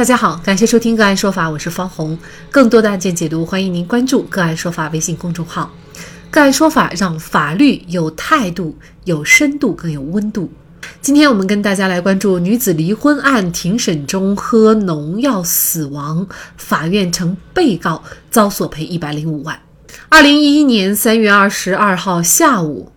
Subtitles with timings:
[0.00, 2.18] 大家好，感谢收听个案说法，我是方红。
[2.50, 5.70] 更多的案件解读，欢迎您关注个案说法微信公众号。
[6.30, 8.74] 个案说法让法律有态度、
[9.04, 10.50] 有深度、更有温度。
[11.02, 16.26] 今天我们跟大家来关注女子离婚案庭审中喝农药死亡，
[16.56, 19.60] 法院称被告遭索赔一百零五万。
[20.08, 22.90] 二零一一年三月二十二号下午。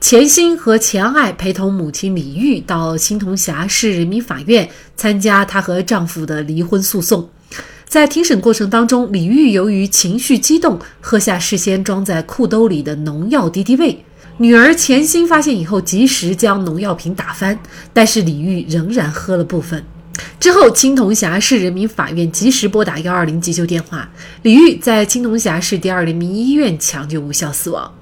[0.00, 7.28] 钱鑫和钱爱陪同母亲李玉到青铜峡市人民法院参加她和丈夫的离婚诉讼。
[7.86, 14.02] 在庭审过程当中，李玉由于情绪激动，喝下事先装在裤兜里的农药敌敌畏。
[14.38, 17.58] 女儿钱鑫发现以后，及时将农药瓶打翻，
[17.92, 19.84] 但是李玉仍然喝了部分。
[20.40, 24.08] 之后，青铜峡市人民法院及时拨打幺二零急救电话，
[24.42, 27.92] 李玉在青铜峡市第二人民医院抢救无效死亡。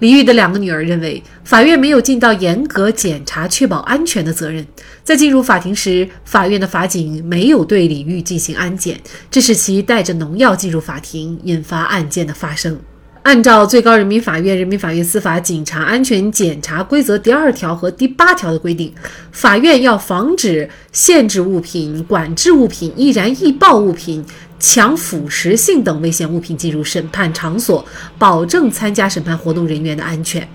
[0.00, 4.66] 李玉的两个女儿认为，法院没有尽到严格检查、确保安全的责任。
[5.02, 9.00] 在进入法庭时，法院的法警没有对李玉进行安检，
[9.30, 12.78] 这使其带着农药进入法庭，引发案件的发生。
[13.22, 18.92] 按照最高人民法院人民法院司法警察安全检查规则第二条和第八条的规定，
[19.32, 24.24] 法院要防止限制物品、管制物品、易燃易爆物品。
[24.58, 27.84] 强腐蚀性等危险物品进入审判场所，
[28.18, 30.46] 保证参加审判活动人员的安全。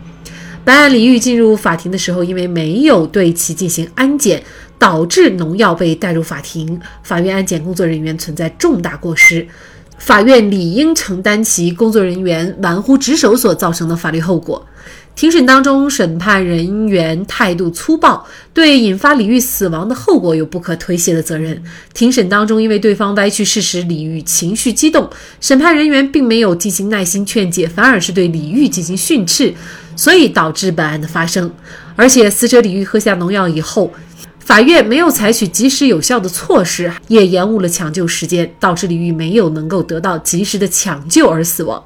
[0.64, 4.44] 本案李玉进入法庭的时候，因为没有对其进行安检，
[4.78, 9.48] 导致农药被带入法庭，法院安检工作人员存在重大过失，
[9.98, 14.64] 法院理应承担其工作人员玩忽职守所造成的法律后果。
[15.14, 21.62] 庭审当中，审判人员态度粗暴，对引发李玉死亡的后果有不可推卸的责任。
[21.94, 25.08] 庭审当中，因为对方歪曲事实，李玉情绪激动，
[25.40, 29.54] 审判人员并没有进行耐心劝解，反而是对李玉进行训斥，
[29.96, 31.52] 所以导致本案的发生。
[31.96, 33.92] 而且，死者李玉喝下农药以后，
[34.40, 41.84] 法院没有采取及时有效的措施，也延误了抢救时间，导致李玉没有能够得到及时的抢救而死亡。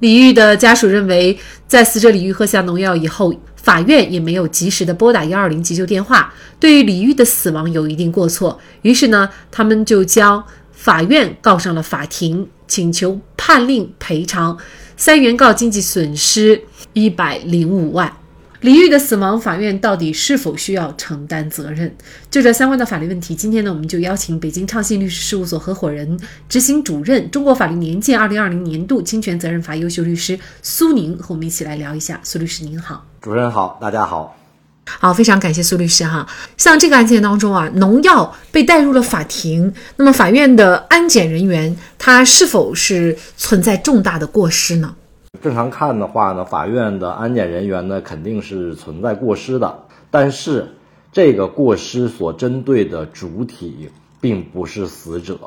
[0.00, 8.60] 李玉的家属认为，在死者李玉喝下农药以后，法院也没有及时的拨打幺二零急救电话，对于李玉的死亡有一定过错。
[8.82, 14.58] 于是呢，他们就将法院告上了法庭，请求判令赔偿
[14.96, 16.60] 三原告经济损失
[16.92, 18.14] 一百零五万。
[18.64, 21.94] 李玉的死亡，法院到底是否需要承担责任？
[22.30, 32.18] 就这相关的法律问题，今天呢，我们就邀请北京畅信律师事务所合伙人、执行主任、中国法律年鉴二零二零年度侵权责任法优秀律师苏宁和我们一起来聊一下。
[32.22, 34.34] 苏律师您好，主任好，大家好，
[34.86, 36.26] 好，非常感谢苏律师哈。
[36.56, 44.94] 像这个案件当中啊，农药被带入了法庭，那么法院的安检人员他是否是存在重大的过失呢？
[45.42, 49.80] 正常看的话呢，法院的安检人员呢肯定是存在过失的，
[50.10, 50.68] 但是
[51.12, 53.90] 这个过失所针对的主体
[54.20, 55.38] 并不是死者。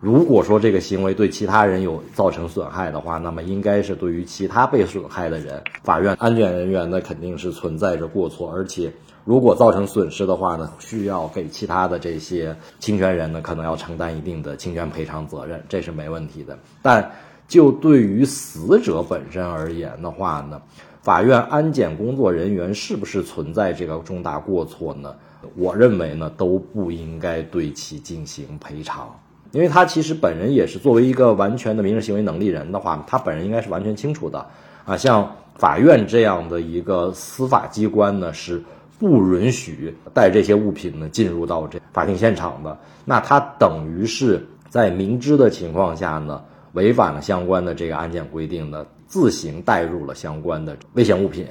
[0.00, 8.92] 如果说这个行为对其他人有造成损害的话，那么应该是对于其他被损害的人，法院安检人员呢肯定是存在着过错，而且
[9.24, 17.12] 如果造成损失的话呢，需要给其他的这些侵权人呢可能要承担一定的侵权赔偿责任，这是没问题的，但。
[17.48, 20.60] 就对于死者本身而言的话呢，
[21.00, 25.14] 法院安检工作人员是不是存在这个重大过错呢？
[25.56, 29.18] 我认为呢都不应该对其进行赔偿，
[29.52, 34.46] 因为他其实本人也是作为一个完全的民事行为能力人的话，他本人应该是完全清楚的
[34.84, 34.94] 啊。
[34.94, 38.62] 像法院这样的一个司法机关呢，是
[38.98, 42.78] 不允许带这些物品呢进入到这法庭现场的。
[43.06, 46.42] 那他等于是在明知的情况下呢。
[46.78, 51.44] 违反了相关的这个安检规定的，自行带入了相关的危险物品，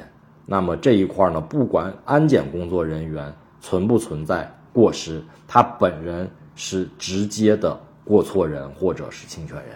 [0.45, 9.75] 那么这一块呢，不管安检工作人员存不存在过失，他本人是直接的过错人或者是侵权人。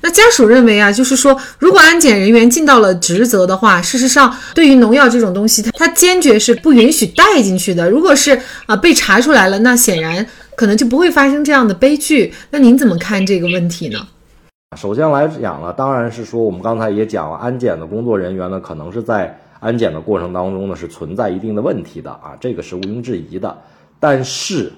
[0.00, 7.90] 那家属认为啊，就是说，如果安检人员尽到了职责的话，事实上，对于农药这种东西，他他坚决是不允许带进去的。
[7.90, 10.24] 如果是啊被查出来了，那显然
[10.54, 12.32] 可能就不会发生这样的悲剧。
[12.50, 14.06] 那您怎么看这个问题呢？
[14.76, 23.56] 首先来讲呢，当然是说我们刚才也讲了，安检的工作人员呢，可能是在安检的过程当中呢，是存在一定的问题的啊，这个是毋庸置疑的。
[23.98, 24.70] 但是，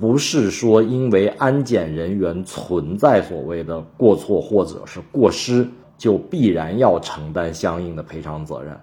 [0.00, 5.64] 不是说因为安检人员存在所谓的过错或者是过失，
[5.96, 8.76] 就必然要承担相应的赔偿责任。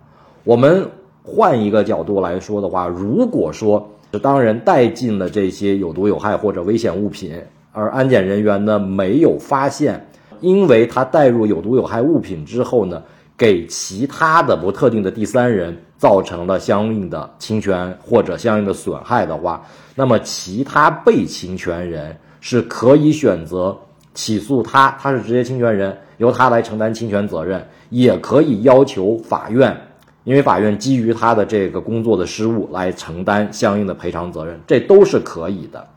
[0.45, 0.87] 我们
[1.23, 7.33] 换一个角度来说的话，如果说是当人带进了这些有毒有害或者危险物品，
[7.73, 10.07] 而安检人员呢没有发现。
[10.41, 13.01] 因为他带入有毒有害物品之后呢，
[13.37, 23.77] 给其他的不特定的第三人造成了相应的侵权或者相应的损害的话，那么其他被侵权人是可以选择
[24.13, 29.75] 起诉他，他是直接侵权人，由他来承担侵权责任，也可以要求法院，
[30.23, 35.87] 因为法院基于他的这个工作的失误来承担相应的赔偿责任，这都是可以的。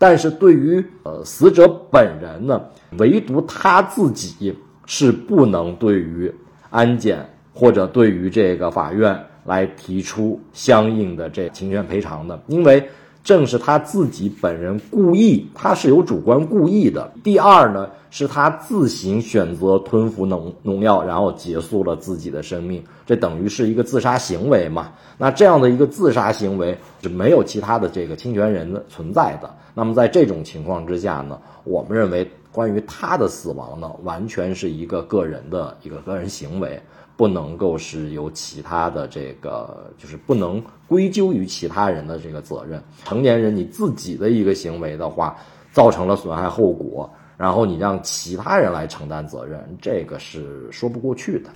[0.00, 2.60] 但是对于呃死者本人呢，
[2.98, 4.56] 唯独他自己
[4.86, 6.34] 是不能对于
[6.70, 7.24] 安检
[7.54, 12.88] 或者对于这个法院来提出相应的这侵权赔偿的，因为。
[13.22, 17.12] 正是他自己本人故意，他是有主观故意的。
[17.22, 24.90] 第二呢，是他自行选择吞服农农药，然后结束了自己的生命，这等于是一个自杀行为嘛？
[25.18, 29.50] 那这样的一个自杀行为是没有其他的这个侵权人的存在的。
[29.74, 36.80] 那么在这种情况之下呢，我们认为关于他的死亡呢，完全是一个个人的一个个人行为。
[37.20, 42.82] 不能够是由其他的这个，就是不能归咎于其他人的这个责任。
[43.04, 45.36] 成年人你自己的一个行为的话，
[45.70, 51.50] 造成了损害后果，然后你让其他人来承担责任，这个是说不过去的。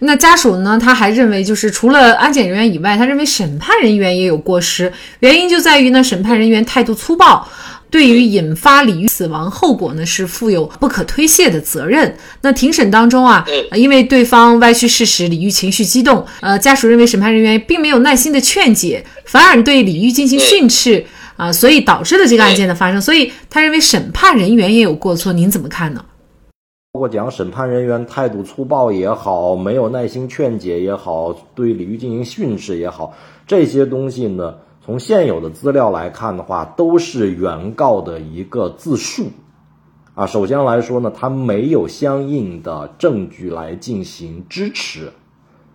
[0.00, 0.76] 那家属呢？
[0.76, 7.46] 他还认为，就是除了安检人员以外，他认为审判人员也有过失，原因就在于呢，审判人员态度粗暴。
[7.94, 12.16] 对于引发李玉死亡后果呢，是负有不可推卸的责任。
[12.40, 21.06] 那庭审当中啊，因为对方歪曲事实，李玉情绪激动，呃，家属认为审判人员并没有耐心的劝解，反而对李玉进行训斥
[21.36, 23.00] 啊，所以导致了这个案件的发生。
[23.00, 26.04] 所以他认为审判人员也有过错，您怎么看呢？
[26.90, 33.14] 包括讲审判人员态度粗暴也好，没有耐心劝解也好，对李玉进行训斥也好，
[33.46, 34.52] 这些东西呢？
[34.84, 39.28] 从现有的资料来看的话，都是原告的一个自述，
[40.14, 45.10] 啊，首先来说呢，他没有相应的证据来进行支持，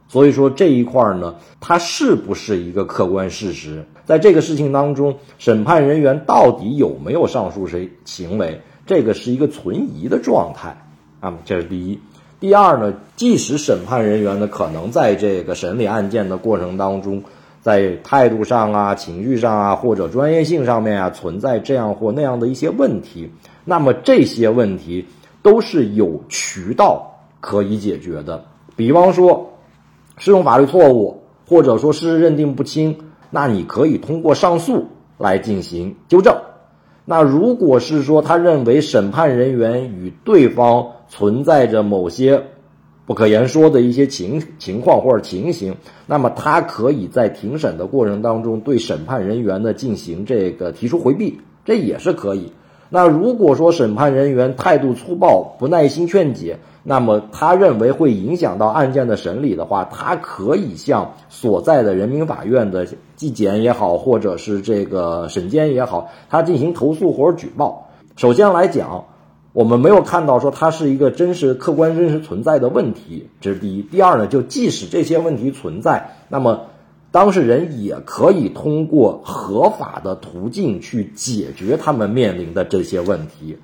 [0.07, 3.83] 所以说这一块呢，它是不是一个客观事实？
[4.05, 10.85] 在这个事情当中，审判人员到底有没有上述谁行为，这个是一个存疑的状态
[11.19, 11.99] 啊，这是第一。
[12.39, 17.23] 第二呢，即使审判人员呢，可能在这个审理案件的过程当中。
[17.69, 23.29] 在态度上啊、情绪上啊，或者专业性上面啊，存在这样或那样的一些问题，
[23.63, 25.05] 那么这些问题
[25.43, 28.43] 都是有渠道可以解决的。
[28.75, 29.51] 比方说，
[30.17, 32.97] 适用法律错误，或者说事实认定不清，
[33.29, 34.87] 那你可以通过上诉
[35.19, 36.35] 来进行纠正。
[37.05, 42.45] 那如果是说他认为审判人员与对方存在着某些。
[43.09, 45.75] 不可言说的一些情情况或者情形，
[46.05, 52.53] 那么他可以在庭审的过程当中对审判人员呢进行这个提出回避，这也是可以。
[52.87, 67.89] 那如果说审判人员态度粗暴、不耐心劝解，那么他认为会影响到案件的审理的话，他可以向所在的人民法院的纪检也好，或者是这个审监也好，他进行投诉或者举报。
[68.17, 69.05] 首先来讲。
[69.51, 73.81] 我们没有看到说它是一个真实、客观、真实存在的问题，这是第一。
[73.81, 76.67] 第二呢，就即使这些问题存在，那么
[77.09, 83.57] 当事人也可以通过合法的途径去解决他们面临的这些问题，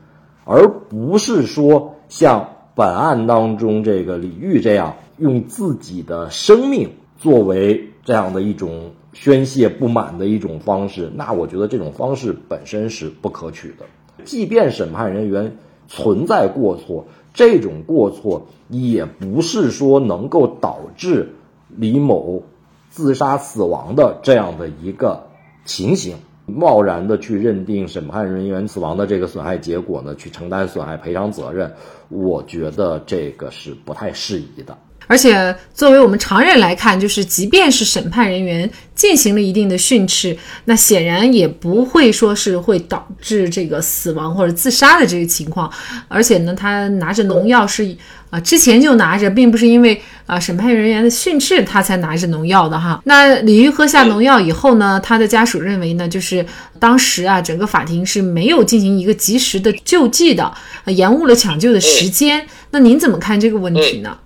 [0.44, 6.90] 而不是说像本案当中这个李玉这样用自己的生命
[7.20, 11.12] 作为这样的一种宣泄不满的一种方式。
[11.14, 13.86] 那我觉得这种方式本身是不可取的，
[14.24, 15.56] 即便审判人员。
[15.88, 21.36] 存在过错，这种过错也不是说能够导致
[21.70, 22.44] 李某
[22.90, 25.28] 自杀死亡的这样的一个
[25.66, 26.18] 情形。
[26.48, 31.74] 贸然的去认定审判人员死亡的这个损害结果呢，去承担损害赔偿责任，
[32.08, 34.78] 我觉得这个是不太适宜的。
[35.08, 40.36] 而且，作为我们常人来看，就是即便是审判人员进行了一定的训斥，
[40.66, 45.72] 那显然也不会说是会导致这个死亡或者自杀的这个情况。
[46.08, 47.96] 而且呢，他拿着农药是
[48.30, 53.00] 啊，之前就拿着，并不是因为啊审判人员的训斥他才拿着农药的哈。
[53.06, 56.44] 那李玉喝下农药以后呢，他的家属认为呢，就是
[56.80, 60.52] 当时啊，整个法庭是没有进行一个及时的救济的，
[60.88, 62.46] 延误了抢救的时间。
[62.72, 64.18] 那您怎么看这个问题呢？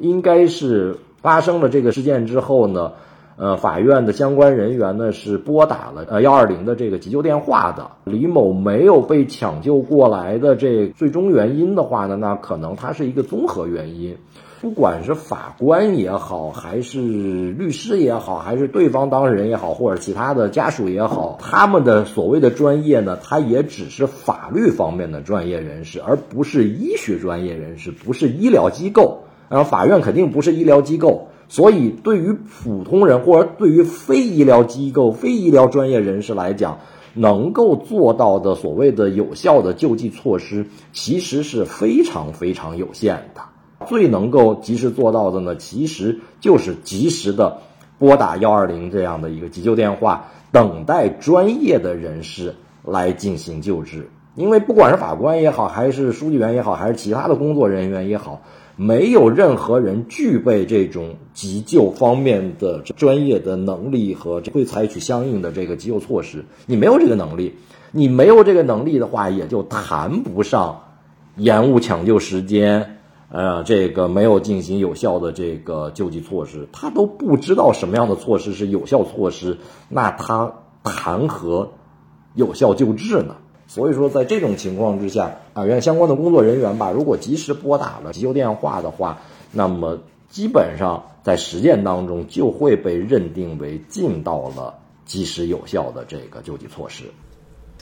[0.00, 2.92] 应该是发生了这个事件之后呢，
[3.36, 7.90] 呃，法院的相关人员呢是拨打了呃幺二零的这个急救电话的。
[8.04, 14.16] 李某没有被抢救过来的这最终原因的话呢，那可能它是一个综合原因。
[14.62, 29.22] 不管是法官也好，还是律师也好，还是对方当事人也好，或者其他的家属也好，他们的所谓的专业呢，他也只是法律方面的专业人士，而不是医学专业人士，不是医疗机构。
[29.50, 36.78] 然后法院肯定不是医疗机构，所以对于普通人或者对于非医疗机构、非医疗专业人士来讲，
[37.14, 43.40] 能够做到的所谓的有效的救济措施，其实是非常非常有限的。
[43.88, 47.58] 最能够及时做到的呢，其实就是及时的
[47.98, 52.54] 拨打幺二零这样的一个急救电话，等待专业的人士
[52.84, 54.08] 来进行救治。
[54.36, 58.42] 因为不管是法官也好，还是书记员也好，还是其他的工作人员也好，
[58.80, 66.46] 没有任何人具备这种急救方面的专业的能力和会采取相应的这个急救措施。
[66.64, 67.56] 你没有这个能力，
[67.92, 70.80] 你没有这个能力的话，也就谈不上
[71.36, 72.96] 延误抢救时间。
[73.28, 79.58] 呃，这个没有进行有效的这个救济措施，他都不知道什么样的措施是有效措施，
[79.90, 81.72] 那他谈何
[82.34, 83.36] 有效救治呢？
[83.72, 89.20] 所以说，在这种情况之下，法院相关的工作人员吧，如果及时拨打了急救电话的话，
[89.52, 94.74] 那么基本上在实践当中就会被认定为尽到了
[95.06, 97.04] 及时有效的这个救济措施。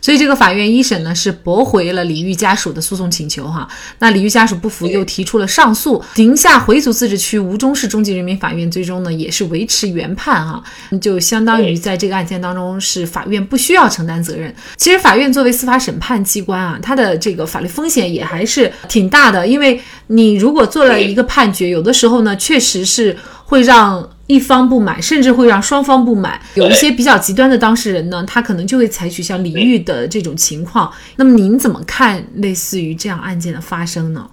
[0.09, 10.63] 所以这个法院一审呢是驳回了李玉家属的诉讼请求哈，那李玉家属不服又提出了上诉，宁夏回族自治区吴忠市中级人民法院最终呢也是维持原判哈，
[10.99, 14.51] 就相当于在这个案件当中是法院不需要承担责任。
[14.79, 24.09] 其实法院作为司法审判机关啊，它的这个法律风险也还是挺大的，因为你如果做了一个判决，有的时候呢确实是会让。
[24.29, 26.39] 一方不满，甚至会让双方不满。
[26.55, 30.93] 有一些比较极端的当事人呢，他可能就会采取像李玉的这种情况。
[31.17, 34.29] 那么您怎么看类似于这样案件的发生呢？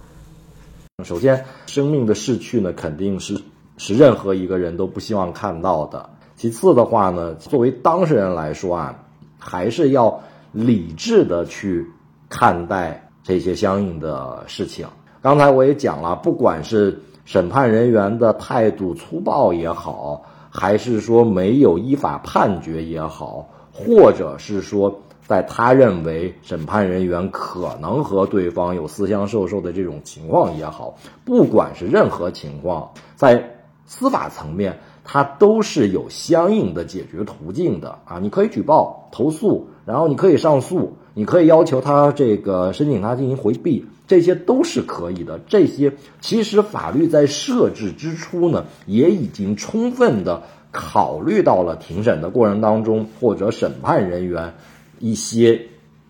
[1.05, 3.41] 首先，生命的逝去呢，肯定是
[3.77, 6.09] 是任何一个人都不希望看到的。
[6.35, 8.99] 其次的话呢，作为当事人来说啊，
[9.39, 10.21] 还是要
[10.51, 11.85] 理智的去
[12.27, 14.85] 看待这些相应的事情。
[15.21, 17.01] 刚才我也讲了，不管是。
[17.25, 33.55] 审判人员的态度粗暴也好，还是说没有依法判决也好，或者是说在他认为审判人员可能和对方有私相授受的这种情况也好，不管是任何情况，在
[33.87, 38.19] 司法层面，它都是有相应的解决途径的啊！
[38.19, 43.85] 你可以举报、投诉，然后你可以上诉，你可以要求他这个申请他进行回避。
[44.07, 45.39] 这些都是可以的。
[45.47, 54.53] 这些其实法律在设置之初呢，也已经充分的考虑到了庭审的过程当中，或者审判人员
[54.99, 55.59] 一些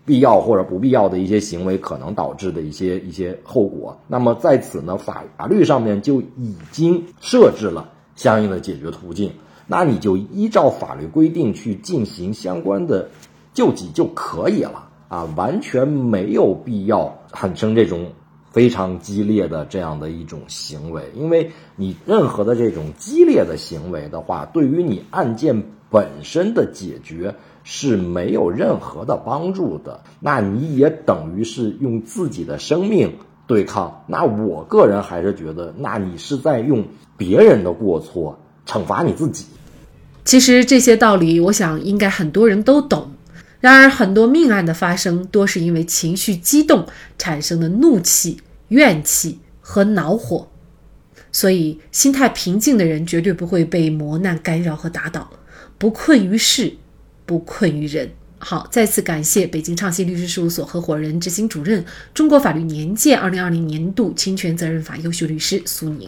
[0.04, 3.98] 必要或者不必要的一些行为可能导致的一些一些后果。
[4.08, 9.32] 那么在此呢，法法律上面就已经设置了相应的解决途径。
[9.68, 13.10] 那你就依照法律规定去进行相关的
[13.54, 14.90] 救济就可以了。
[15.08, 18.12] 啊，完全没有必要产生这种
[18.52, 30.02] 非常激烈的这样的一种行为，因为你任何的这种激烈的行为的话，对于你案件本身的解决是没有任何的帮助的。
[30.20, 33.14] 那你也等于是用自己的生命
[33.46, 34.04] 对抗。
[34.08, 36.84] 那我个人还是觉得，那你是在用
[37.18, 39.46] 别人的过错惩罚你自己。
[40.24, 43.12] 其实这些道理，我想应该很多人都懂。
[43.66, 50.52] 然而，很多命案的发生多是因为情绪激动产生的怒气、怨气和恼火，
[51.32, 55.32] 所以心态平静的人绝对不会被磨难干扰和打倒，
[55.80, 56.76] 不困于事，
[57.26, 58.12] 不困于人。
[58.38, 66.08] 好，再次感谢北京畅信律师事务所合伙人、执行主任、中国法律年鉴二零二零年度侵权责任法优秀律师苏宁。